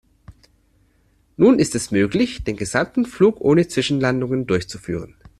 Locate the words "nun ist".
1.37-1.75